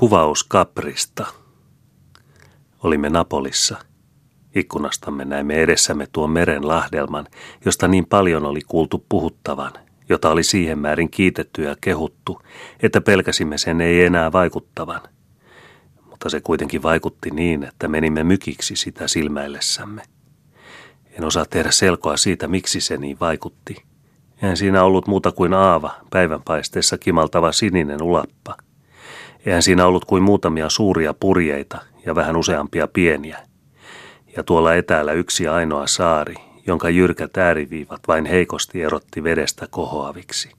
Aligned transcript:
Kuvaus 0.00 0.44
Kaprista. 0.44 1.26
Olimme 2.82 3.08
Napolissa. 3.10 3.76
Ikkunastamme 4.54 5.24
näimme 5.24 5.62
edessämme 5.62 6.06
tuon 6.12 6.30
meren 6.30 6.68
lahdelman, 6.68 7.26
josta 7.64 7.88
niin 7.88 8.06
paljon 8.06 8.44
oli 8.44 8.60
kuultu 8.66 9.04
puhuttavan, 9.08 9.72
jota 10.08 10.30
oli 10.30 10.42
siihen 10.42 10.78
määrin 10.78 11.10
kiitetty 11.10 11.62
ja 11.62 11.76
kehuttu, 11.80 12.42
että 12.82 13.00
pelkäsimme 13.00 13.58
sen 13.58 13.80
ei 13.80 14.04
enää 14.04 14.32
vaikuttavan. 14.32 15.00
Mutta 16.10 16.30
se 16.30 16.40
kuitenkin 16.40 16.82
vaikutti 16.82 17.30
niin, 17.30 17.64
että 17.64 17.88
menimme 17.88 18.24
mykiksi 18.24 18.76
sitä 18.76 19.08
silmäillessämme. 19.08 20.02
En 21.18 21.24
osaa 21.24 21.44
tehdä 21.44 21.70
selkoa 21.70 22.16
siitä, 22.16 22.48
miksi 22.48 22.80
se 22.80 22.96
niin 22.96 23.20
vaikutti. 23.20 23.76
Eihän 24.42 24.56
siinä 24.56 24.84
ollut 24.84 25.06
muuta 25.06 25.32
kuin 25.32 25.54
aava, 25.54 25.94
päivänpaisteessa 26.10 26.98
kimaltava 26.98 27.52
sininen 27.52 28.02
ulappa– 28.02 28.56
Eihän 29.46 29.62
siinä 29.62 29.86
ollut 29.86 30.04
kuin 30.04 30.22
muutamia 30.22 30.68
suuria 30.68 31.14
purjeita 31.14 31.78
ja 32.06 32.14
vähän 32.14 32.36
useampia 32.36 32.88
pieniä. 32.88 33.38
Ja 34.36 34.42
tuolla 34.42 34.74
etäällä 34.74 35.12
yksi 35.12 35.48
ainoa 35.48 35.86
saari, 35.86 36.34
jonka 36.66 36.90
jyrkät 36.90 37.36
ääriviivat 37.36 38.00
vain 38.08 38.24
heikosti 38.24 38.82
erotti 38.82 39.24
vedestä 39.24 39.66
kohoaviksi. 39.70 40.50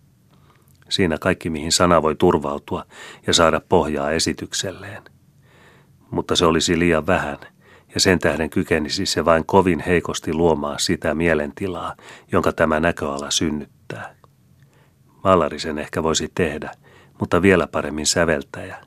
Siinä 0.89 1.17
kaikki, 1.17 1.49
mihin 1.49 1.71
sana 1.71 2.01
voi 2.01 2.15
turvautua 2.15 2.85
ja 3.27 3.33
saada 3.33 3.61
pohjaa 3.69 4.11
esitykselleen. 4.11 5.03
Mutta 6.11 6.35
se 6.35 6.45
olisi 6.45 6.79
liian 6.79 7.07
vähän, 7.07 7.37
ja 7.93 7.99
sen 7.99 8.19
tähden 8.19 8.49
kykenisi 8.49 9.05
se 9.05 9.25
vain 9.25 9.45
kovin 9.45 9.79
heikosti 9.79 10.33
luomaan 10.33 10.79
sitä 10.79 11.15
mielentilaa, 11.15 11.95
jonka 12.31 12.51
tämä 12.51 12.79
näköala 12.79 13.31
synnyttää. 13.31 14.15
Malarisen 15.23 15.77
ehkä 15.77 16.03
voisi 16.03 16.31
tehdä– 16.35 16.71
mutta 17.19 17.41
vielä 17.41 17.67
paremmin 17.67 18.05
säveltäjä. 18.05 18.77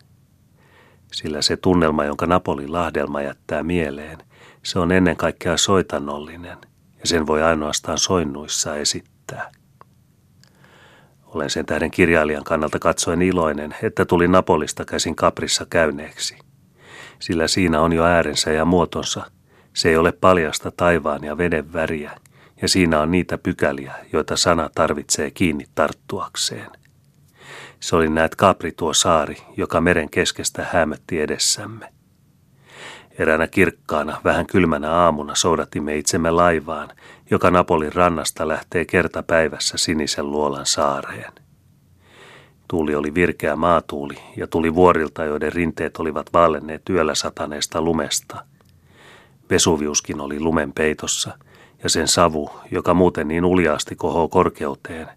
Sillä 1.12 1.42
se 1.42 1.56
tunnelma, 1.56 2.04
jonka 2.04 2.26
Napolin 2.26 2.72
lahdelma 2.72 3.22
jättää 3.22 3.62
mieleen, 3.62 4.18
se 4.62 4.78
on 4.78 4.92
ennen 4.92 5.16
kaikkea 5.16 5.56
soitannollinen 5.56 6.59
ja 7.00 7.06
sen 7.06 7.26
voi 7.26 7.42
ainoastaan 7.42 7.98
soinnuissa 7.98 8.76
esittää. 8.76 9.50
Olen 11.24 11.50
sen 11.50 11.66
tähden 11.66 11.90
kirjailijan 11.90 12.45
kannalta 12.45 12.78
katsoen 12.78 13.22
iloinen, 13.22 13.74
että 13.82 14.04
tuli 14.04 14.28
Napolista 14.28 14.84
käsin 14.84 15.16
Kaprissa 15.16 15.66
käyneeksi. 15.70 16.38
Sillä 17.18 17.48
siinä 17.48 17.80
on 17.80 17.92
jo 17.92 18.04
äärensä 18.04 18.52
ja 18.52 18.65
muotonsa. 18.65 19.30
Se 19.74 19.88
ei 19.88 19.96
ole 19.96 20.12
paljasta 20.12 20.70
taivaan 20.70 21.24
ja 21.24 21.38
veden 21.38 21.72
väriä, 21.72 22.10
ja 22.62 22.68
siinä 22.68 23.00
on 23.00 23.10
niitä 23.10 23.38
pykäliä, 23.38 23.94
joita 24.12 24.37
sana 24.37 24.70
tarvitsee 24.74 25.30
kiinni 25.30 25.65
tarttuakseen. 25.74 26.70
Se 27.80 27.96
oli 27.96 28.09
näet 28.09 28.36
Capri 28.36 28.73
tuo 28.73 28.95
saari, 28.95 29.36
joka 29.56 29.80
meren 29.80 30.10
keskestä 30.10 30.66
hämötti 30.73 31.20
edessämme. 31.20 31.92
Eräänä 33.18 33.46
kirkkaana, 33.46 34.20
vähän 34.24 34.46
kylmänä 34.46 34.90
aamuna 34.90 35.34
soudatimme 35.34 35.96
itsemme 35.96 36.30
laivaan, 36.30 36.88
joka 37.30 37.50
Napolin 37.50 37.92
rannasta 37.92 38.48
lähtee 38.48 38.84
kerta 38.84 39.22
päivässä 39.22 39.78
sinisen 39.78 40.30
luolan 40.30 40.66
saareen. 40.66 41.32
Tuuli 42.68 42.95
oli 42.95 43.14
virkeä 43.14 43.56
maatuuli 43.56 44.18
ja 44.37 44.46
tuli 44.46 44.74
vuorilta, 44.74 45.24
joiden 45.24 45.52
rinteet 45.52 45.96
olivat 45.96 46.32
vaallenneet 46.32 46.82
yöllä 46.90 47.15
sataneesta 47.15 47.82
lumesta. 47.82 48.44
Vesuviuskin 49.50 50.20
oli 50.20 50.40
lumen 50.40 50.72
peitossa– 50.72 51.38
ja 51.82 51.88
sen 51.88 52.09
savu, 52.09 52.50
joka 52.70 52.95
muuten 52.95 53.28
niin 53.28 53.45
uljaasti 53.45 53.96
kohoo 53.96 54.28
korkeuteen, 54.28 55.09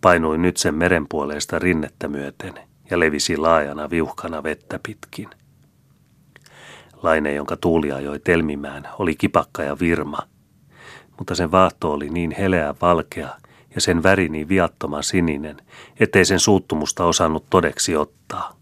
painui 0.00 0.38
nyt 0.38 0.56
sen 0.56 0.74
merenpuoleista 0.74 1.58
rinnettä 1.58 2.08
myöten 2.08 2.54
ja 2.90 3.00
levisi 3.00 3.36
laajana 3.36 3.90
viuhkana 3.90 4.42
vettä 4.42 4.80
pitkin. 4.82 5.30
Laine, 7.02 7.34
jonka 7.34 7.56
tuuli 7.56 7.92
ajoi 7.92 8.20
telmimään, 8.20 8.88
oli 8.98 9.14
kipakka 9.16 9.62
ja 9.62 9.76
virma, 9.80 10.18
mutta 11.18 11.34
sen 11.34 11.50
vaahto 11.50 11.92
oli 11.92 12.10
niin 12.10 12.34
heleä 12.38 12.74
valkea 12.82 13.28
ja 13.74 13.80
sen 13.80 14.02
väri 14.02 14.28
niin 14.28 14.48
viattoman 14.48 15.02
sininen, 15.02 15.56
ettei 16.00 16.24
sen 16.24 16.40
suuttumusta 16.40 17.04
osannut 17.04 17.44
todeksi 17.50 17.96
ottaa. 17.96 18.56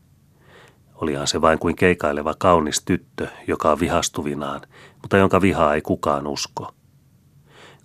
Olihan 0.95 1.27
se 1.27 1.41
vain 1.41 1.59
kuin 1.59 1.77
keikaileva 1.77 2.35
kaunis 2.39 2.85
tyttö, 2.85 3.29
joka 3.47 3.71
on 3.71 3.81
vihastuvinaan, 3.81 4.61
mutta 5.03 5.17
jonka 5.17 5.41
vihaa 5.41 5.75
ei 5.75 5.83
kukaan 5.83 6.27
usko– 6.27 6.73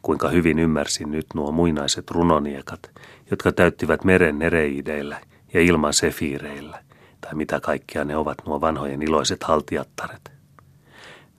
kuinka 0.06 0.30
hyvin 0.30 0.60
ymmärsin 0.60 1.12
nyt 1.12 1.26
nuo 1.36 1.52
muinaiset 1.52 2.12
runoniekat, 2.12 2.92
jotka 3.32 3.52
täyttivät 3.52 4.04
meren 4.04 4.40
nereideillä 4.40 5.22
ja 5.54 5.62
ilman 5.62 5.94
sefiireillä, 5.94 6.84
tai 7.22 7.36
mitä 7.36 7.60
kaikkia 7.60 8.06
ne 8.06 8.18
ovat 8.18 8.38
nuo 8.46 8.62
vanhojen 8.62 9.02
iloiset 9.02 9.44
haltijattaret. 9.44 10.32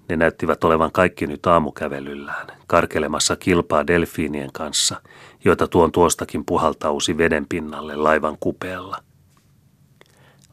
Ne 0.08 0.16
näyttivät 0.16 0.64
olevan 0.64 0.92
kaikki 0.92 1.26
nyt 1.26 1.46
aamukävelyllään, 1.46 2.46
karkelemassa 2.66 3.36
kilpaa 3.36 3.86
delfiinien 3.86 4.52
kanssa, 4.52 5.02
joita 5.44 5.68
tuon 5.68 5.92
tuostakin 5.92 6.44
puhaltausi 6.44 7.18
veden 7.18 7.46
pinnalle 7.48 7.96
laivan 7.96 8.36
kupeella. 8.40 8.98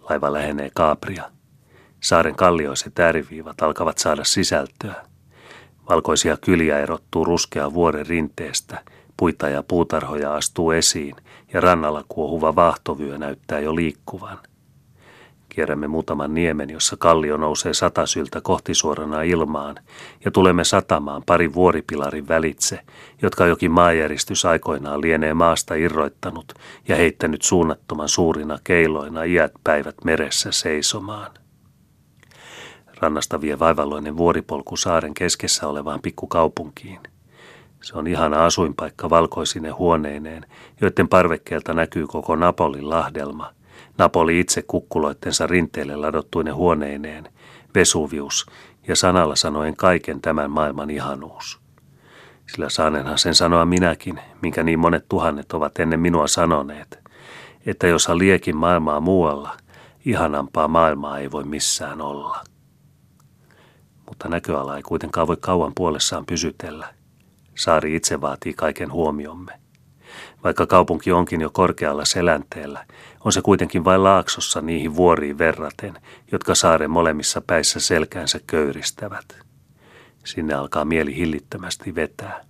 Laiva 0.10 0.34
lähenee 0.34 0.72
Kaapria. 0.76 1.32
Saaren 2.04 2.36
kallioiset 2.36 3.00
ääriviivat 3.00 3.62
alkavat 3.62 3.98
saada 3.98 4.24
sisältöä– 4.24 5.06
Valkoisia 5.90 6.38
kyliä 6.38 6.80
erottuu 6.80 7.26
ruskea 7.26 7.74
vuoren 7.74 8.06
rinteestä, 8.06 8.84
puita 9.18 9.50
ja 9.50 9.64
puutarhoja 9.64 10.36
astuu 10.36 10.72
esiin 10.72 11.16
ja 11.54 11.62
rannalla 11.62 12.04
kuohuva 12.10 12.56
vahtovyö 12.56 13.18
näyttää 13.18 13.60
jo 13.60 13.76
liikkuvan. 13.76 14.38
Kierrämme 15.50 15.88
muutaman 15.88 16.34
niemen, 16.34 16.70
jossa 16.70 16.98
kallio 16.98 17.38
nousee 17.38 17.74
satasyltä 17.74 18.42
kohti 18.42 18.74
suorana 18.74 19.22
ilmaan, 19.22 19.76
ja 20.26 20.32
tulemme 20.32 20.64
satamaan 20.64 21.24
pari 21.26 21.54
vuoripilarin 21.54 22.28
välitse, 22.28 22.80
jotka 23.22 23.46
jokin 23.46 23.72
maajäristys 23.72 24.46
aikoinaan 24.46 25.02
lienee 25.02 25.34
maasta 25.34 25.76
irroittanut 25.76 26.54
ja 26.88 26.96
heittänyt 26.96 27.42
suunnattoman 27.42 28.10
suurina 28.10 28.58
keiloina 28.64 29.24
iät 29.24 29.52
päivät 29.64 29.96
meressä 30.04 30.52
seisomaan. 30.52 31.43
Rannasta 33.02 33.42
vie 33.42 33.60
vaivalloinen 33.60 34.18
vuoripolku 34.18 34.78
saaren 34.78 35.14
keskessä 35.14 35.68
olevaan 35.68 36.02
pikkukaupunkiin. 36.02 37.00
Se 37.84 37.98
on 37.98 38.08
ihana 38.08 38.46
asuinpaikka 38.46 39.10
valkoisine 39.10 39.70
huoneineen, 39.70 40.46
joiden 40.82 41.08
parvekkeelta 41.08 41.74
näkyy 41.74 42.08
koko 42.08 42.36
Napolin 42.36 42.90
lahdelma. 42.90 43.54
Napoli 43.98 44.40
itse 44.40 44.62
kukkuloittensa 44.62 45.48
rinteelle 45.48 45.96
ladottuine 45.96 46.52
huoneineen, 46.52 47.30
Vesuvius 47.76 48.46
ja 48.88 48.96
sanalla 48.96 49.36
sanoen 49.36 49.76
kaiken 49.76 50.22
tämän 50.22 50.52
maailman 50.52 50.90
ihanuus. 50.90 51.60
Sillä 52.52 52.70
saanenhan 52.70 53.18
sen 53.18 53.36
sanoa 53.36 53.66
minäkin, 53.66 54.20
minkä 54.42 54.64
niin 54.64 54.80
monet 54.80 55.06
tuhannet 55.10 55.54
ovat 55.54 55.80
ennen 55.80 56.00
minua 56.00 56.28
sanoneet, 56.28 57.00
että 57.66 57.88
jos 57.88 58.10
liekin 58.10 58.58
maailmaa 58.58 59.00
muualla, 59.00 59.58
ihanampaa 60.06 60.68
maailmaa 60.68 61.20
ei 61.20 61.32
voi 61.32 61.44
missään 61.44 62.02
olla 62.02 62.44
mutta 64.14 64.30
näköala 64.30 64.78
ei 64.78 64.84
kuitenkaan 64.84 65.28
voi 65.28 65.38
kauan 65.40 65.72
puolessaan 65.76 66.26
pysytellä. 66.26 66.94
Saari 67.56 67.96
itse 67.96 68.22
vaatii 68.22 68.54
kaiken 68.54 68.92
huomiomme. 68.92 69.52
Vaikka 70.44 70.66
kaupunki 70.66 71.12
onkin 71.12 71.42
jo 71.42 71.50
korkealla 71.50 72.06
selänteellä, 72.06 72.86
on 73.26 73.32
se 73.32 73.42
kuitenkin 73.42 73.86
vain 73.86 74.04
laaksossa 74.04 74.62
niihin 74.62 74.96
vuoriin 74.96 75.38
verraten, 75.38 75.94
jotka 76.32 76.56
saaren 76.56 76.92
molemmissa 76.92 77.42
päissä 77.42 77.80
selkäänsä 77.80 78.40
köyristävät. 78.48 79.26
Sinne 80.26 80.54
alkaa 80.54 80.86
mieli 80.86 81.16
hillittömästi 81.16 81.96
vetää. 81.96 82.46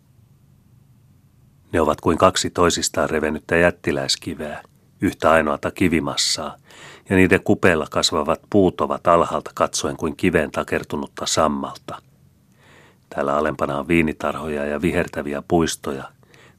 Ne 1.74 1.82
ovat 1.82 2.02
kuin 2.02 2.18
kaksi 2.18 2.50
toisistaan 2.50 3.10
revennyttä 3.10 3.56
jättiläiskiveä, 3.56 4.64
yhtä 5.02 5.32
ainoata 5.32 5.72
kivimassaa, 5.72 6.58
ja 7.10 7.16
niiden 7.16 7.44
kupeilla 7.44 7.88
kasvavat 7.92 8.42
puut 8.50 8.82
ovat 8.82 9.08
alhaalta 9.08 9.52
katsoen 9.56 9.98
kuin 9.98 10.16
kiveen 10.16 10.52
takertunutta 10.52 11.26
sammalta. 11.26 12.02
Täällä 13.10 13.36
alempana 13.36 13.80
on 13.80 13.88
viinitarhoja 13.88 14.66
ja 14.66 14.82
vihertäviä 14.82 15.44
puistoja. 15.48 16.04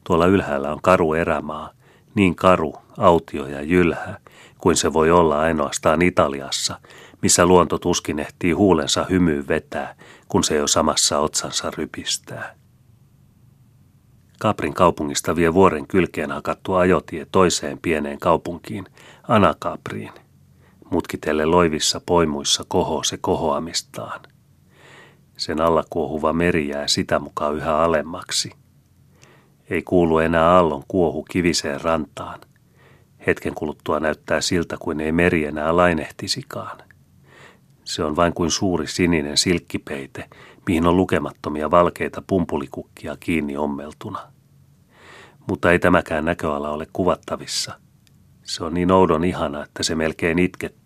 Tuolla 0.03 0.25
ylhäällä 0.25 0.71
on 0.71 0.79
karu 0.81 1.13
erämaa, 1.13 1.69
niin 2.15 2.35
karu, 2.35 2.75
autio 2.97 3.47
ja 3.47 3.61
jylhä, 3.61 4.17
kuin 4.57 4.75
se 4.75 4.93
voi 4.93 5.11
olla 5.11 5.39
ainoastaan 5.39 6.01
Italiassa, 6.01 6.79
missä 7.21 7.45
luonto 7.45 7.77
tuskin 7.77 8.19
ehtii 8.19 8.51
huulensa 8.51 9.05
hymyyn 9.09 9.47
vetää, 9.47 9.95
kun 10.27 10.43
se 10.43 10.55
jo 10.55 10.67
samassa 10.67 11.19
otsansa 11.19 11.71
rypistää. 11.77 12.55
Kaprin 14.39 14.73
kaupungista 14.73 15.35
vie 15.35 15.53
vuoren 15.53 15.87
kylkeen 15.87 16.31
hakattu 16.31 16.73
ajotie 16.73 17.27
toiseen 17.31 17.79
pieneen 17.81 18.19
kaupunkiin, 18.19 18.85
Anakapriin. 19.27 20.24
Mutkitelle 20.95 21.45
loivissa 21.45 22.01
poimuissa 22.05 22.65
kohoo 22.67 23.03
se 23.03 23.17
kohoamistaan. 23.21 24.21
Sen 25.37 25.61
alla 25.61 25.83
kuohuva 25.89 26.33
meri 26.33 26.69
jää 26.69 26.87
sitä 26.87 27.19
mukaan 27.19 27.55
yhä 27.55 27.77
alemmaksi. 27.77 28.51
Ei 29.69 29.81
kuulu 29.83 30.19
enää 30.19 30.49
aallon 30.51 30.83
kuohu 30.87 31.23
kiviseen 31.23 31.81
rantaan. 31.81 32.39
Hetken 33.27 33.53
kuluttua 33.53 33.99
näyttää 33.99 34.41
siltä 34.41 34.77
kuin 34.79 34.99
ei 35.01 35.11
meri 35.11 35.45
enää 35.45 35.75
lainehtisikaan. 35.75 36.77
Se 37.83 38.03
on 38.03 38.15
vain 38.15 38.33
kuin 38.33 38.51
suuri 38.51 38.87
sininen 38.87 39.37
silkkipeite, 39.37 40.29
mihin 40.67 40.87
on 40.87 40.97
lukemattomia 40.97 41.71
valkeita 41.71 42.23
pumpulikukkia 42.27 43.17
kiinni 43.19 43.57
ommeltuna. 43.57 44.19
Mutta 45.47 45.71
ei 45.71 45.79
tämäkään 45.79 46.25
näköala 46.25 46.69
ole 46.69 46.87
kuvattavissa. 46.93 47.79
Se 48.43 48.63
on 48.63 48.73
niin 48.73 48.91
oudon 48.91 49.23
ihana, 49.23 49.63
että 49.63 49.83
se 49.83 49.95
melkein 49.95 50.39
itkettää. 50.39 50.84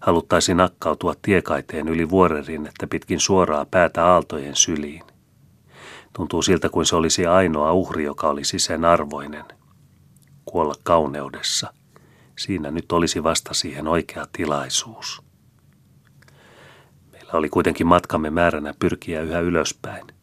Haluttaisi 0.00 0.54
nakkautua 0.54 1.14
tiekaiteen 1.22 1.88
yli 1.88 2.10
vuorerinnettä 2.10 2.86
pitkin 2.86 3.20
suoraa 3.20 3.64
päätä 3.64 4.06
aaltojen 4.06 4.56
syliin. 4.56 5.02
Tuntuu 6.12 6.42
siltä 6.42 6.68
kuin 6.68 6.86
se 6.86 6.96
olisi 6.96 7.26
ainoa 7.26 7.72
uhri, 7.72 8.04
joka 8.04 8.28
olisi 8.28 8.58
sen 8.58 8.84
arvoinen. 8.84 9.44
Kuolla 10.44 10.74
kauneudessa. 10.82 11.72
Siinä 12.38 12.70
nyt 12.70 12.92
olisi 12.92 13.22
vasta 13.22 13.54
siihen 13.54 13.88
oikea 13.88 14.26
tilaisuus. 14.32 15.22
Meillä 17.12 17.32
oli 17.32 17.48
kuitenkin 17.48 17.86
matkamme 17.86 18.30
määränä 18.30 18.74
pyrkiä 18.78 19.20
yhä 19.20 19.40
ylöspäin. 19.40 20.13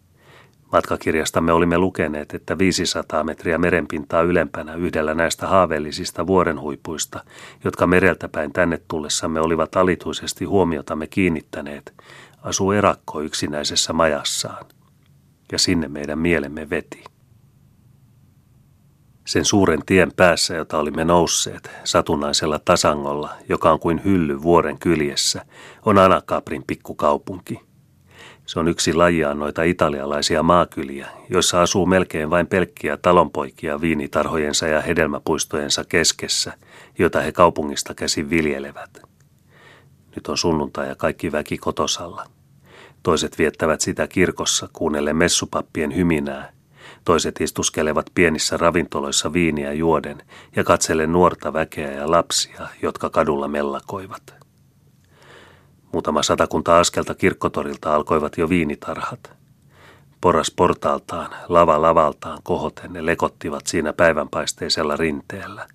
Matkakirjastamme 0.72 1.54
olimme 1.54 1.78
lukeneet, 1.78 2.34
että 2.34 2.58
500 2.58 3.24
metriä 3.24 3.58
merenpintaa 3.58 4.22
ylempänä 4.22 4.76
yhdellä 4.76 5.14
näistä 5.14 5.48
haaveellisista 5.48 6.28
vuorenhuipuista, 6.28 7.24
jotka 7.64 7.88
mereltä 7.88 8.30
päin 8.30 8.54
tänne 8.54 8.82
tullessamme 8.88 9.42
olivat 9.42 9.76
alituisesti 9.76 10.46
huomiotamme 10.46 11.08
kiinnittäneet, 11.08 11.94
asuu 12.44 12.72
erakko 12.72 13.22
yksinäisessä 13.22 13.94
majassaan. 13.94 14.66
Ja 15.52 15.60
sinne 15.60 15.88
meidän 15.88 16.20
mielemme 16.20 16.70
veti. 16.70 17.04
Sen 19.26 19.46
suuren 19.46 19.86
tien 19.86 20.12
päässä, 20.16 20.56
jota 20.56 20.78
olimme 20.78 21.06
nousseet, 21.06 21.72
satunnaisella 21.84 22.60
tasangolla, 22.60 23.34
joka 23.50 23.72
on 23.72 23.80
kuin 23.80 24.02
hylly 24.04 24.42
vuoren 24.42 24.80
kyljessä, 24.80 25.46
on 25.86 25.98
Anakaprin 25.98 26.64
pikkukaupunki– 26.68 27.60
se 28.52 28.60
on 28.60 28.68
yksi 28.68 28.94
lajiaan 28.94 29.40
noita 29.40 29.64
italialaisia 29.64 30.44
maakyliä, 30.44 31.08
joissa 31.30 31.62
asuu 31.62 31.86
melkein 31.86 32.30
vain 32.30 32.48
pelkkiä 32.48 32.98
talonpoikia 32.98 33.82
viinitarhojensa 33.82 34.68
ja 34.68 34.82
hedelmäpuistojensa 34.82 35.84
keskessä, 35.84 36.54
joita 37.00 37.22
he 37.22 37.32
kaupungista 37.32 37.94
käsin 37.94 38.30
viljelevät. 38.30 39.02
Nyt 40.16 40.28
on 40.28 40.38
sunnuntai 40.38 40.88
ja 40.88 40.96
kaikki 40.96 41.32
väki 41.32 41.58
kotosalla. 41.58 42.26
Toiset 43.04 43.38
viettävät 43.38 43.82
sitä 43.82 44.08
kirkossa 44.08 44.70
kuunnellen 44.74 45.16
messupappien 45.16 45.96
hyminää. 45.96 46.52
Toiset 47.06 47.42
istuskelevat 47.42 48.06
pienissä 48.14 48.58
ravintoloissa 48.58 49.34
viiniä 49.34 49.74
juoden 49.74 50.22
ja 50.56 50.64
katsellen 50.64 51.12
nuorta 51.12 51.54
väkeä 51.54 51.92
ja 51.92 52.12
lapsia, 52.12 52.68
jotka 52.82 53.10
kadulla 53.10 53.48
mellakoivat. 53.48 54.41
Muutama 55.94 56.24
satakunta 56.24 56.80
askelta 56.80 57.16
kirkkotorilta 57.16 57.96
alkoivat 57.96 58.38
jo 58.38 58.50
viinitarhat. 58.50 59.34
Poras 60.22 60.52
portaaltaan, 60.56 61.32
lava 61.50 61.82
lavaltaan 61.82 62.40
kohoten 62.44 62.94
ne 62.94 63.06
lekottivat 63.06 63.68
siinä 63.68 63.94
päivänpaisteisella 63.94 64.96
rinteellä. 64.96 65.68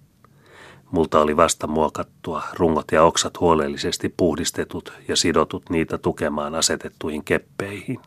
Multa 0.90 1.20
oli 1.20 1.36
vasta 1.36 1.66
muokattua, 1.66 2.42
rungot 2.52 2.92
ja 2.92 3.02
oksat 3.02 3.40
huolellisesti 3.40 4.14
puhdistetut 4.16 4.92
ja 5.08 5.16
sidotut 5.16 5.70
niitä 5.70 5.98
tukemaan 5.98 6.54
asetettuihin 6.54 7.24
keppeihin. 7.24 7.98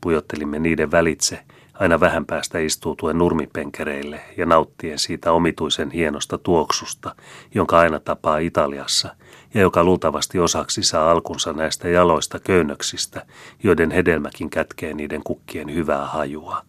Pujottelimme 0.00 0.58
niiden 0.58 0.90
välitse, 0.90 1.44
aina 1.78 2.00
vähän 2.00 2.26
päästä 2.26 2.58
istuutuen 2.58 3.18
nurmipenkereille 3.18 4.20
ja 4.36 4.46
nauttien 4.46 4.98
siitä 4.98 5.32
omituisen 5.32 5.90
hienosta 5.90 6.38
tuoksusta, 6.38 7.14
jonka 7.54 7.78
aina 7.78 8.00
tapaa 8.00 8.38
Italiassa– 8.38 9.14
ja 9.54 9.60
joka 9.60 9.84
luultavasti 9.84 10.38
osaksi 10.38 10.82
saa 10.82 11.10
alkunsa 11.10 11.52
näistä 11.52 11.88
jaloista 11.88 12.38
köynnöksistä, 12.40 13.26
joiden 13.62 13.90
hedelmäkin 13.90 14.50
kätkee 14.50 14.94
niiden 14.94 15.22
kukkien 15.22 15.74
hyvää 15.74 16.06
hajua. 16.06 16.62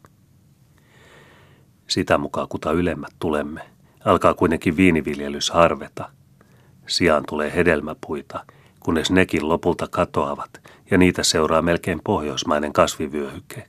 Sitä 1.87 2.17
mukaan 2.17 2.47
kuta 2.47 2.71
ylemmät 2.71 3.13
tulemme, 3.19 3.61
alkaa 4.05 4.33
kuitenkin 4.33 4.77
viiniviljelys 4.77 5.49
harveta. 5.51 6.09
Sijaan 6.87 7.23
tulee 7.27 7.55
hedelmäpuita, 7.55 8.45
kunnes 8.79 9.11
nekin 9.11 9.49
lopulta 9.49 9.87
katoavat 9.91 10.49
ja 10.91 10.97
niitä 10.97 11.23
seuraa 11.23 11.61
melkein 11.61 12.01
pohjoismainen 12.03 12.73
kasvivyöhyke. 12.73 13.67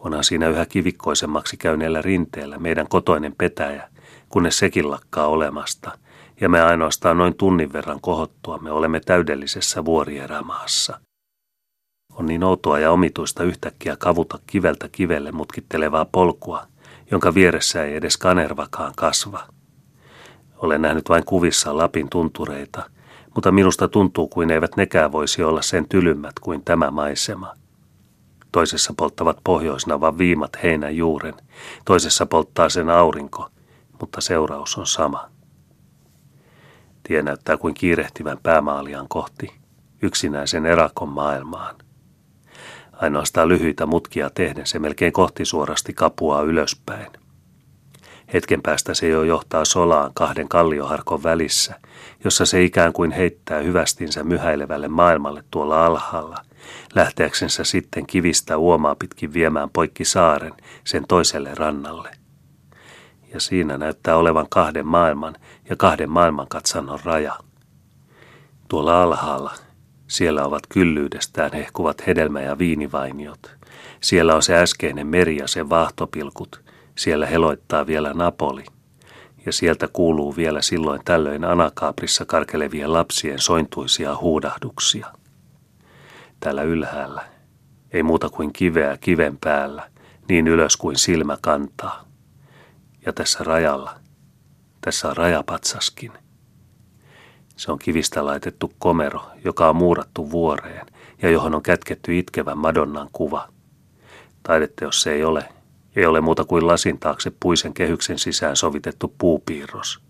Onhan 0.00 0.24
siinä 0.24 0.48
yhä 0.48 0.66
kivikkoisemmaksi 0.66 1.56
käyneellä 1.56 2.02
rinteellä 2.02 2.58
meidän 2.58 2.88
kotoinen 2.88 3.34
petäjä, 3.38 3.88
kunnes 4.28 4.58
sekin 4.58 4.90
lakkaa 4.90 5.26
olemasta– 5.26 5.92
ja 6.40 6.48
me 6.48 6.62
ainoastaan 6.62 7.18
noin 7.18 7.34
tunnin 7.34 7.72
verran 7.72 8.00
kohottua 8.00 8.58
me 8.58 8.70
olemme 8.70 9.00
täydellisessä 9.00 9.84
vuorierämaassa. 9.84 11.00
On 12.14 12.26
niin 12.26 12.44
outoa 12.44 12.78
ja 12.78 12.90
omituista 12.90 13.44
yhtäkkiä 13.44 13.96
kavuta 13.96 14.38
kiveltä 14.46 14.88
kivelle 14.92 15.32
mutkittelevaa 15.32 16.04
polkua, 16.04 16.66
jonka 17.10 17.34
vieressä 17.34 17.84
ei 17.84 17.96
edes 17.96 18.16
kanervakaan 18.16 18.92
kasva. 18.96 19.46
Olen 20.56 20.82
nähnyt 20.82 21.08
vain 21.08 21.24
kuvissa 21.24 21.76
Lapin 21.76 22.10
tuntureita, 22.10 22.90
mutta 23.34 23.52
minusta 23.52 23.88
tuntuu 23.88 24.28
kuin 24.28 24.50
eivät 24.50 24.76
nekään 24.76 25.12
voisi 25.12 25.42
olla 25.42 25.62
sen 25.62 25.88
tylymmät 25.88 26.38
kuin 26.40 26.64
tämä 26.64 26.90
maisema. 26.90 27.54
Toisessa 28.52 28.94
polttavat 28.96 29.38
pohjoisnavan 29.44 30.18
viimat 30.18 30.50
heinän 30.62 30.96
juuren, 30.96 31.34
toisessa 31.84 32.26
polttaa 32.26 32.68
sen 32.68 32.90
aurinko, 32.90 33.48
mutta 34.00 34.20
seuraus 34.20 34.78
on 34.78 34.86
sama. 34.86 35.30
Tie 37.02 37.22
näyttää 37.22 37.56
kuin 37.56 37.74
kiirehtivän 37.74 38.38
päämaalian 38.42 39.06
kohti, 39.08 39.52
yksinäisen 40.02 40.66
erakon 40.66 41.08
maailmaan. 41.08 41.76
Ainoastaan 42.92 43.48
lyhyitä 43.48 43.86
mutkia 43.86 44.30
tehden 44.30 44.66
se 44.66 44.78
melkein 44.78 45.12
kohti 45.12 45.44
suorasti 45.44 45.92
kapuaa 45.92 46.42
ylöspäin. 46.42 47.12
Hetken 48.32 48.62
päästä 48.62 48.94
se 48.94 49.08
jo 49.08 49.22
johtaa 49.22 49.64
solaan 49.64 50.10
kahden 50.14 50.48
kallioharkon 50.48 51.22
välissä, 51.22 51.80
jossa 52.24 52.46
se 52.46 52.62
ikään 52.62 52.92
kuin 52.92 53.10
heittää 53.10 53.60
hyvästinsä 53.60 54.24
myhäilevälle 54.24 54.88
maailmalle 54.88 55.44
tuolla 55.50 55.86
alhaalla, 55.86 56.44
lähteäksensä 56.94 57.64
sitten 57.64 58.06
kivistä 58.06 58.56
uomaa 58.56 58.94
pitkin 58.94 59.32
viemään 59.32 59.70
poikki 59.70 60.04
saaren 60.04 60.52
sen 60.84 61.04
toiselle 61.08 61.54
rannalle 61.54 62.10
ja 63.34 63.40
siinä 63.40 63.78
näyttää 63.78 64.16
olevan 64.16 64.46
kahden 64.50 64.86
maailman 64.86 65.36
ja 65.70 65.76
kahden 65.76 66.10
maailman 66.10 66.48
katsannon 66.48 66.98
raja. 67.04 67.36
Tuolla 68.68 69.02
alhaalla, 69.02 69.54
siellä 70.06 70.44
ovat 70.44 70.62
kyllyydestään 70.68 71.52
hehkuvat 71.52 72.06
hedelmä- 72.06 72.40
ja 72.40 72.58
viinivainiot. 72.58 73.50
Siellä 74.00 74.34
on 74.34 74.42
se 74.42 74.56
äskeinen 74.56 75.06
meri 75.06 75.36
ja 75.36 75.48
sen 75.48 75.70
vaahtopilkut. 75.70 76.60
Siellä 76.98 77.26
heloittaa 77.26 77.86
vielä 77.86 78.14
Napoli. 78.14 78.64
Ja 79.46 79.52
sieltä 79.52 79.88
kuuluu 79.92 80.36
vielä 80.36 80.62
silloin 80.62 81.00
tällöin 81.04 81.44
anakaaprissa 81.44 82.24
karkelevien 82.24 82.92
lapsien 82.92 83.38
sointuisia 83.38 84.16
huudahduksia. 84.16 85.06
Täällä 86.40 86.62
ylhäällä, 86.62 87.24
ei 87.92 88.02
muuta 88.02 88.28
kuin 88.28 88.52
kiveä 88.52 88.96
kiven 88.96 89.38
päällä, 89.40 89.90
niin 90.28 90.48
ylös 90.48 90.76
kuin 90.76 90.96
silmä 90.96 91.38
kantaa 91.42 92.04
ja 93.06 93.12
tässä 93.12 93.44
rajalla, 93.44 93.94
tässä 94.80 95.08
on 95.08 95.16
rajapatsaskin. 95.16 96.12
Se 97.56 97.72
on 97.72 97.78
kivistä 97.78 98.24
laitettu 98.24 98.72
komero, 98.78 99.22
joka 99.44 99.68
on 99.68 99.76
muurattu 99.76 100.30
vuoreen 100.30 100.86
ja 101.22 101.30
johon 101.30 101.54
on 101.54 101.62
kätketty 101.62 102.18
itkevän 102.18 102.58
Madonnan 102.58 103.08
kuva. 103.12 103.48
Taideteos 104.42 105.02
se 105.02 105.12
ei 105.12 105.24
ole, 105.24 105.48
ei 105.96 106.06
ole 106.06 106.20
muuta 106.20 106.44
kuin 106.44 106.66
lasin 106.66 106.98
taakse 106.98 107.32
puisen 107.40 107.74
kehyksen 107.74 108.18
sisään 108.18 108.56
sovitettu 108.56 109.14
puupiirros. 109.18 110.00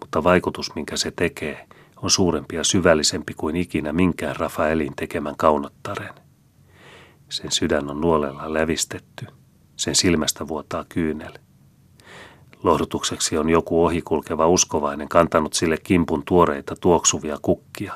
Mutta 0.00 0.24
vaikutus, 0.24 0.74
minkä 0.74 0.96
se 0.96 1.10
tekee, 1.16 1.68
on 2.02 2.10
suurempi 2.10 2.56
ja 2.56 2.64
syvällisempi 2.64 3.34
kuin 3.34 3.56
ikinä 3.56 3.92
minkään 3.92 4.36
Rafaelin 4.36 4.96
tekemän 4.96 5.36
kaunottaren. 5.36 6.14
Sen 7.28 7.52
sydän 7.52 7.90
on 7.90 8.00
nuolella 8.00 8.52
lävistetty, 8.54 9.26
sen 9.76 9.94
silmästä 9.94 10.48
vuotaa 10.48 10.84
kyynel– 10.88 11.32
Lohdutukseksi 12.62 13.38
on 13.38 13.50
joku 13.50 13.84
ohikulkeva 13.84 14.46
uskovainen 14.46 15.08
kantanut 15.08 15.54
sille 15.54 15.76
kimpun 15.82 16.22
tuoreita 16.24 16.74
tuoksuvia 16.80 17.38
kukkia. 17.42 17.92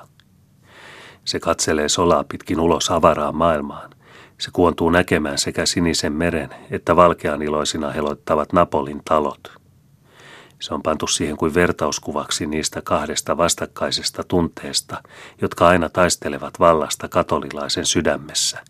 Se 1.24 1.40
katselee 1.40 1.88
solaa 1.88 2.24
pitkin 2.24 2.60
ulos 2.60 2.90
avaraan 2.90 3.36
maailmaan. 3.36 3.90
Se 4.38 4.50
kuontuu 4.52 4.90
näkemään 4.90 5.38
sekä 5.38 5.66
sinisen 5.66 6.12
meren 6.12 6.50
että 6.70 6.96
valkean 6.96 7.42
iloisina 7.42 7.90
heloittavat 7.90 8.52
Napolin 8.52 9.00
talot. 9.04 9.52
Se 10.60 10.74
on 10.74 10.82
pantu 10.82 11.06
siihen 11.06 11.36
kuin 11.36 11.54
vertauskuvaksi 11.54 12.46
niistä 12.46 12.82
kahdesta 12.82 13.36
vastakkaisesta 13.36 14.24
tunteesta, 14.24 15.02
jotka 15.42 15.68
aina 15.68 15.88
taistelevat 15.88 16.60
vallasta 16.60 17.08
katolilaisen 17.08 17.86
sydämessä. 17.86 18.64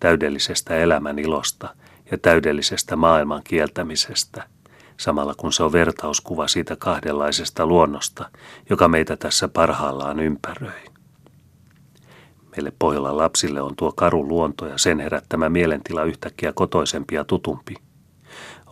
Täydellisestä 0.00 0.76
elämän 0.76 1.18
ilosta 1.18 1.74
ja 2.10 2.18
täydellisestä 2.18 2.96
maailman 2.96 3.42
kieltämisestä– 3.44 4.44
samalla 5.00 5.34
kun 5.34 5.52
se 5.52 5.62
on 5.62 5.72
vertauskuva 5.72 6.48
siitä 6.48 6.76
kahdenlaisesta 6.76 7.66
luonnosta, 7.66 8.30
joka 8.70 8.88
meitä 8.88 9.16
tässä 9.16 9.48
parhaillaan 9.48 10.20
ympäröi. 10.20 10.84
Meille 12.56 12.72
Pohjolan 12.78 13.16
lapsille 13.16 13.60
on 13.60 13.76
tuo 13.76 13.92
karu 13.92 14.28
luonto 14.28 14.66
ja 14.66 14.78
sen 14.78 15.00
herättämä 15.00 15.48
mielentila 15.48 16.02
yhtäkkiä 16.04 16.52
kotoisempi 16.52 17.14
ja 17.14 17.24
tutumpi. 17.24 17.74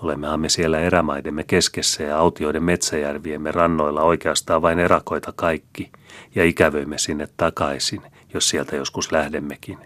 Olemmehan 0.02 0.40
me 0.40 0.48
siellä 0.48 0.80
erämaidemme 0.80 1.44
keskessä 1.44 2.02
ja 2.02 2.18
autioiden 2.18 2.62
metsäjärviemme 2.62 3.52
rannoilla 3.52 4.02
oikeastaan 4.02 4.62
vain 4.62 4.78
erakoita 4.78 5.32
kaikki, 5.36 5.90
ja 6.34 6.44
ikävöimme 6.44 6.98
sinne 6.98 7.28
takaisin, 7.36 8.02
jos 8.34 8.48
sieltä 8.48 8.76
joskus 8.76 9.12
lähdemmekin, 9.12 9.78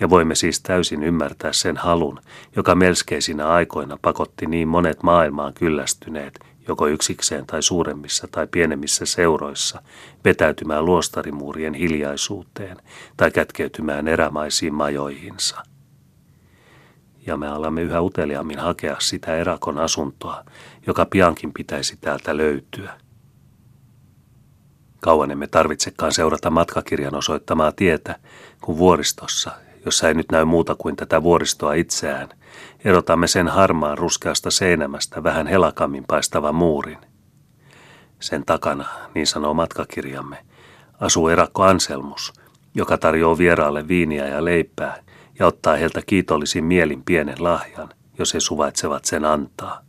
ja 0.00 0.10
voimme 0.10 0.34
siis 0.34 0.60
täysin 0.60 1.02
ymmärtää 1.02 1.52
sen 1.52 1.76
halun, 1.76 2.20
joka 2.56 2.74
melskeisinä 2.74 3.48
aikoina 3.48 3.98
pakotti 4.02 4.46
niin 4.46 4.68
monet 4.68 5.02
maailmaan 5.02 5.54
kyllästyneet, 5.54 6.40
joko 6.68 6.86
yksikseen 6.86 7.46
tai 7.46 7.62
suuremmissa 7.62 8.28
tai 8.30 8.46
pienemmissä 8.46 9.06
seuroissa, 9.06 9.82
vetäytymään 10.24 10.84
luostarimuurien 10.84 11.74
hiljaisuuteen 11.74 12.76
tai 13.16 13.30
kätkeytymään 13.30 14.08
erämaisiin 14.08 14.74
majoihinsa. 14.74 15.62
Ja 17.28 17.36
me 17.36 17.48
alamme 17.48 17.82
yhä 17.82 18.00
uteliaammin 18.00 18.58
hakea 18.58 18.96
sitä 18.98 19.36
erakon 19.36 19.78
asuntoa, 19.78 20.44
joka 20.86 21.06
piankin 21.06 21.52
pitäisi 21.52 21.96
täältä 22.00 22.36
löytyä. 22.36 23.00
Kauan 25.00 25.30
emme 25.30 25.46
tarvitsekaan 25.46 26.12
seurata 26.12 26.50
matkakirjan 26.50 27.14
osoittamaa 27.14 27.72
tietä, 27.72 28.16
kun 28.60 28.78
vuoristossa, 28.78 29.50
jossa 29.84 30.08
ei 30.08 30.14
nyt 30.14 30.26
näy 30.32 30.44
muuta 30.44 30.74
kuin 30.74 30.96
tätä 30.96 31.22
vuoristoa 31.22 31.74
itseään, 31.74 32.28
erotamme 32.84 33.26
sen 33.26 33.48
harmaan 33.48 33.98
ruskeasta 33.98 34.50
seinämästä 34.50 35.22
vähän 35.22 35.46
helakammin 35.46 36.04
paistavan 36.08 36.54
muurin. 36.54 36.98
Sen 38.20 38.44
takana, 38.46 38.84
niin 39.14 39.26
sanoo 39.26 39.54
matkakirjamme, 39.54 40.36
asuu 41.00 41.28
erakko 41.28 41.62
Anselmus, 41.62 42.32
joka 42.74 42.98
tarjoaa 42.98 43.38
vieraalle 43.38 43.88
viiniä 43.88 44.26
ja 44.26 44.44
leipää 44.44 45.02
ja 45.38 45.46
ottaa 45.46 45.76
heiltä 45.76 46.02
kiitollisin 46.06 46.64
mielin 46.64 47.02
pienen 47.04 47.44
lahjan, 47.44 47.88
jos 48.18 48.34
he 48.34 48.40
suvaitsevat 48.40 49.04
sen 49.04 49.24
antaa. 49.24 49.80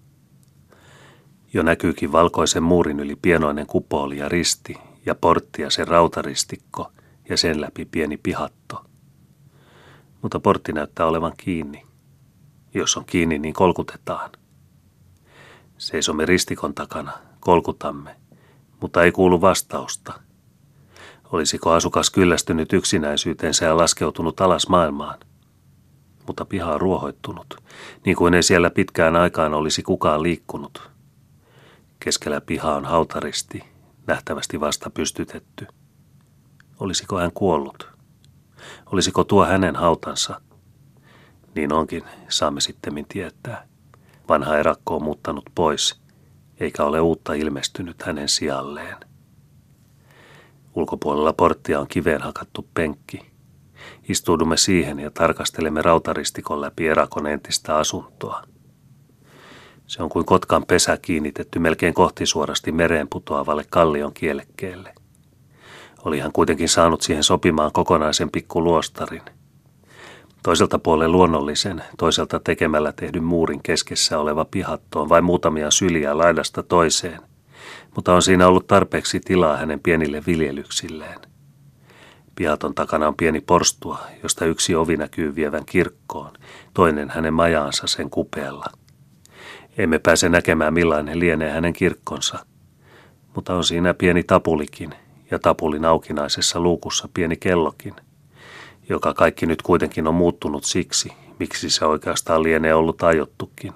Jo 1.54 1.64
näkyykin 1.64 2.12
valkoisen 2.12 2.64
muurin 2.64 3.00
yli 3.00 3.16
pienoinen 3.16 3.68
kupooli 3.68 4.18
ja 4.18 4.30
risti 4.30 4.76
ja 5.06 5.16
portti 5.16 5.62
ja 5.62 5.70
se 5.70 5.86
rautaristikko 5.86 6.92
ja 7.30 7.38
sen 7.38 7.62
läpi 7.62 7.86
pieni 7.86 8.18
pihatto. 8.18 8.86
Mutta 10.22 10.40
portti 10.40 10.74
näyttää 10.74 11.06
olevan 11.06 11.34
kiinni. 11.38 11.84
Jos 12.74 12.98
on 12.98 13.06
kiinni, 13.06 13.40
niin 13.40 13.54
kolkutetaan. 13.54 14.30
Seisomme 15.78 16.26
ristikon 16.26 16.74
takana, 16.74 17.12
kolkutamme, 17.40 18.16
mutta 18.82 19.04
ei 19.04 19.12
kuulu 19.12 19.42
vastausta. 19.42 20.14
Olisiko 21.32 21.72
asukas 21.72 22.10
kyllästynyt 22.10 22.74
yksinäisyyteensä 22.74 23.66
ja 23.66 23.78
laskeutunut 23.78 24.42
alas 24.42 24.70
maailmaan? 24.70 25.20
Mutta 26.30 26.46
piha 26.46 26.78
ruohoittunut, 26.78 27.56
niin 28.06 28.16
kuin 28.16 28.34
ei 28.34 28.44
siellä 28.44 28.70
pitkään 28.70 29.16
aikaan 29.16 29.54
olisi 29.54 29.84
kukaan 29.84 30.24
liikkunut. 30.24 30.90
Keskellä 32.00 32.42
pihaa 32.42 32.76
on 32.76 32.86
hautaristi, 32.86 33.64
nähtävästi 34.08 34.60
vasta 34.60 34.90
pystytetty. 34.90 35.68
Olisiko 36.80 37.20
hän 37.20 37.32
kuollut? 37.34 37.90
Olisiko 38.86 39.24
tuo 39.24 39.46
hänen 39.46 39.76
hautansa? 39.76 40.42
Niin 41.56 41.74
onkin, 41.74 42.04
saamme 42.28 42.62
sitten 42.62 43.06
tietää. 43.10 43.68
Vanha 44.28 44.58
erakko 44.58 44.96
on 44.96 45.04
muuttanut 45.04 45.50
pois, 45.56 46.02
eikä 46.60 46.84
ole 46.84 47.02
uutta 47.02 47.34
ilmestynyt 47.34 48.04
hänen 48.04 48.30
sijalleen. 48.30 48.98
Ulkopuolella 50.76 51.34
porttia 51.34 51.80
on 51.80 51.88
kiveen 51.88 52.22
hakattu 52.22 52.68
penkki. 52.74 53.30
Istuudumme 54.10 54.58
siihen 54.58 55.00
ja 55.00 55.12
tarkastelemme 55.12 55.82
rautaristikon 55.82 56.62
läpi 56.62 56.88
erakon 56.88 57.28
entistä 57.28 57.76
asuntoa. 57.76 58.44
Se 59.88 60.04
on 60.04 60.10
kuin 60.10 60.26
kotkan 60.26 60.66
pesä 60.66 60.98
kiinnitetty 60.98 61.60
melkein 61.60 61.94
kohti 61.94 62.26
suorasti 62.26 62.72
mereen 62.72 63.08
putoavalle 63.08 63.66
kallion 63.70 64.14
kielekkeelle. 64.14 64.94
Oli 66.06 66.20
hän 66.20 66.32
kuitenkin 66.32 66.70
saanut 66.70 67.02
siihen 67.02 67.24
sopimaan 67.24 67.72
kokonaisen 67.72 68.32
pikkuluostarin. 68.32 69.22
Toiselta 70.44 70.80
puolen 70.80 71.12
luonnollisen, 71.12 71.84
toiselta 71.98 72.40
tekemällä 72.40 72.92
tehdyn 72.92 73.24
muurin 73.24 73.64
keskessä 73.64 74.20
oleva 74.20 74.46
pihatto 74.46 75.02
on 75.02 75.10
vain 75.10 75.24
muutamia 75.24 75.72
syliä 75.72 76.18
laidasta 76.18 76.64
toiseen, 76.64 77.22
mutta 77.96 78.14
on 78.14 78.22
siinä 78.22 78.48
ollut 78.48 78.68
tarpeeksi 78.68 79.20
tilaa 79.20 79.58
hänen 79.58 79.80
pienille 79.80 80.24
viljelyksilleen. 80.28 81.20
Pihaton 82.40 82.76
takana 82.76 83.08
on 83.08 83.16
pieni 83.16 83.42
porstua, 83.42 84.00
josta 84.24 84.46
yksi 84.46 84.76
ovi 84.76 84.98
näkyy 84.98 85.36
vievän 85.36 85.66
kirkkoon, 85.66 86.34
toinen 86.74 87.10
hänen 87.10 87.34
majaansa 87.34 87.88
sen 87.88 88.10
kupeella– 88.10 88.66
emme 89.78 90.00
pääse 90.00 90.30
näkemään 90.30 90.74
millainen 90.74 91.20
lienee 91.20 91.52
hänen 91.52 91.74
kirkkonsa, 91.74 92.46
mutta 93.36 93.54
on 93.56 93.64
siinä 93.64 93.94
pieni 93.94 94.24
tapulikin 94.24 94.94
ja 95.32 95.40
tapulin 95.40 95.86
aukinaisessa 95.86 96.60
luukussa 96.60 97.10
pieni 97.14 97.38
kellokin, 97.38 97.94
joka 98.90 99.14
kaikki 99.14 99.46
nyt 99.46 99.62
kuitenkin 99.62 100.08
on 100.08 100.16
muuttunut 100.16 100.64
siksi, 100.64 101.12
miksi 101.40 101.70
se 101.70 101.86
oikeastaan 101.86 102.44
lienee 102.44 102.74
ollut 102.74 103.04
ajottukin 103.04 103.74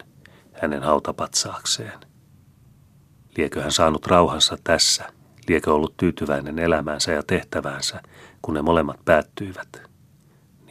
hänen 0.53 0.83
hautapatsaakseen. 0.83 1.99
Liekö 3.37 3.61
hän 3.61 3.71
saanut 3.71 4.07
rauhansa 4.07 4.57
tässä, 4.63 5.03
liekö 5.47 5.73
ollut 5.73 5.97
tyytyväinen 5.97 6.59
elämäänsä 6.59 7.11
ja 7.11 7.23
tehtäväänsä, 7.23 8.01
kun 8.41 8.53
ne 8.53 8.61
molemmat 8.61 8.99
päättyivät? 9.05 9.81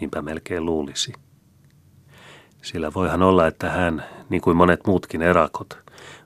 Niinpä 0.00 0.22
melkein 0.22 0.66
luulisi. 0.66 1.12
Sillä 2.62 2.94
voihan 2.94 3.22
olla, 3.22 3.46
että 3.46 3.70
hän, 3.70 4.04
niin 4.28 4.40
kuin 4.42 4.56
monet 4.56 4.86
muutkin 4.86 5.22
erakot, 5.22 5.78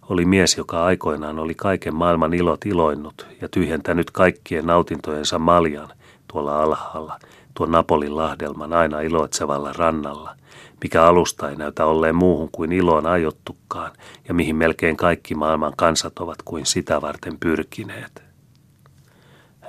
oli 0.09 0.25
mies, 0.25 0.57
joka 0.57 0.85
aikoinaan 0.85 1.38
oli 1.38 1.55
kaiken 1.55 1.95
maailman 1.95 2.35
ilot 2.35 2.67
iloinnut 2.67 3.26
ja 3.41 3.49
tyhjentänyt 3.49 4.11
kaikkien 4.11 4.67
nautintojensa 4.67 5.38
maljan 5.38 5.88
tuolla 6.33 6.62
alhaalla, 6.62 7.19
tuon 7.55 7.71
Napolin 7.71 8.17
lahdelman 8.17 8.73
aina 8.73 9.00
iloitsevalla 9.00 9.73
rannalla, 9.73 10.37
mikä 10.83 11.05
alusta 11.05 11.50
ei 11.50 11.57
näytä 11.57 11.87
olleen 11.87 12.15
muuhun 12.15 12.49
kuin 12.53 12.73
iloon 12.73 13.07
ajottukaan 13.07 13.93
ja 14.29 14.35
mihin 14.35 14.57
melkein 14.57 14.97
kaikki 14.97 15.35
maailman 15.35 15.73
kansat 15.76 16.19
ovat 16.19 16.38
kuin 16.45 16.67
sitä 16.67 17.00
varten 17.00 17.38
pyrkineet. 17.41 18.25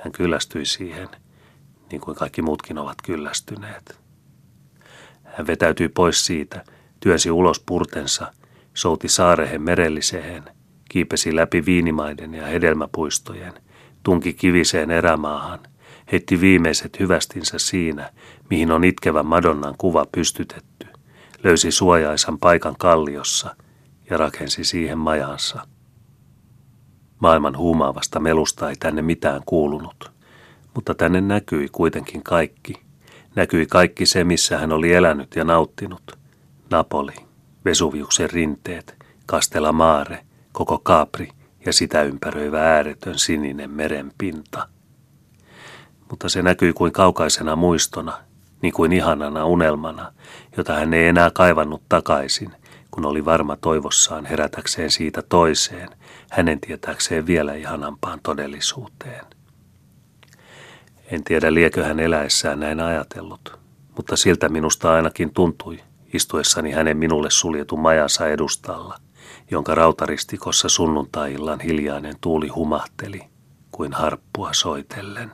Hän 0.04 0.12
kyllästyi 0.12 0.64
siihen, 0.66 1.08
niin 1.90 2.00
kuin 2.00 2.16
kaikki 2.16 2.42
muutkin 2.42 2.78
ovat 2.78 3.02
kyllästyneet. 3.04 4.00
Hän 5.24 5.46
vetäytyi 5.46 5.88
pois 5.88 6.26
siitä, 6.26 6.64
työsi 7.00 7.30
ulos 7.30 7.60
purtensa, 7.66 8.32
souti 8.74 9.08
saarehen 9.08 9.62
merelliseen, 9.62 10.44
kiipesi 10.88 11.36
läpi 11.36 11.64
viinimaiden 11.66 12.34
ja 12.34 12.46
hedelmäpuistojen, 12.46 13.52
tunki 14.02 14.34
kiviseen 14.34 14.90
erämaahan, 14.90 15.60
heitti 16.12 16.40
viimeiset 16.40 17.00
hyvästinsä 17.00 17.58
siinä, 17.58 18.12
mihin 18.50 18.72
on 18.72 18.84
itkevän 18.84 19.26
Madonnan 19.26 19.74
kuva 19.78 20.06
pystytetty, 20.12 20.86
löysi 21.44 21.70
suojaisan 21.70 22.38
paikan 22.38 22.76
kalliossa 22.78 23.56
ja 24.10 24.16
rakensi 24.16 24.64
siihen 24.64 24.98
majansa. 24.98 25.66
Maailman 27.18 27.56
huumaavasta 27.56 28.20
melusta 28.20 28.70
ei 28.70 28.76
tänne 28.76 29.02
mitään 29.02 29.42
kuulunut, 29.46 30.10
mutta 30.74 30.94
tänne 30.94 31.20
näkyi 31.20 31.68
kuitenkin 31.72 32.22
kaikki– 32.22 32.74
näkyi 33.38 33.66
kaikki 33.66 34.06
se, 34.06 34.24
missä 34.24 34.58
hän 34.58 34.72
oli 34.72 34.92
elänyt 34.92 35.36
ja 35.36 35.44
nauttinut. 35.44 36.18
Napoli, 36.70 37.12
Vesuviuksen 37.64 38.30
rinteet, 38.30 38.96
Kastela 39.26 39.72
Maare, 39.72 40.24
koko 40.52 40.78
Kaapri 40.78 41.28
ja 41.66 41.72
sitä 41.72 42.02
ympäröivä 42.02 42.74
ääretön 42.74 43.18
sininen 43.18 43.70
meren 43.70 44.12
pinta. 44.18 44.68
Mutta 46.10 46.28
se 46.28 46.42
näkyi 46.42 46.72
kuin 46.72 46.92
kaukaisena 46.92 47.56
muistona, 47.56 48.12
niin 48.62 48.72
kuin 48.72 48.92
ihanana 48.92 49.46
unelmana, 49.46 50.12
jota 50.56 50.74
hän 50.74 50.94
ei 50.94 51.08
enää 51.08 51.30
kaivannut 51.30 51.82
takaisin, 51.88 52.50
kun 52.98 53.06
oli 53.06 53.24
varma 53.24 53.56
toivossaan 53.56 54.26
herätäkseen 54.26 54.90
siitä 54.90 55.22
toiseen, 55.22 55.88
hänen 56.30 56.60
tietääkseen 56.60 57.26
vielä 57.26 57.54
ihanampaan 57.54 58.20
todellisuuteen. 58.22 59.24
En 61.06 61.24
tiedä 61.24 61.54
liekö 61.54 61.84
hän 61.84 62.00
eläessään 62.00 62.60
näin 62.60 62.80
ajatellut, 62.80 63.58
mutta 63.96 64.16
siltä 64.16 64.48
minusta 64.48 64.92
ainakin 64.92 65.34
tuntui, 65.34 65.80
istuessani 66.14 66.70
hänen 66.70 66.96
minulle 66.96 67.30
suljetun 67.30 67.80
majansa 67.80 68.28
edustalla, 68.28 68.98
jonka 69.50 69.74
rautaristikossa 69.74 70.68
sunnuntai 70.68 71.36
hiljainen 71.64 72.14
tuuli 72.20 72.48
humahteli 72.48 73.20
kuin 73.72 73.92
harppua 73.92 74.52
soitellen. 74.52 75.32